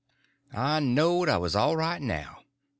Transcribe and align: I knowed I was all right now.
I 0.55 0.79
knowed 0.79 1.29
I 1.29 1.37
was 1.37 1.55
all 1.55 1.77
right 1.77 2.01
now. 2.01 2.41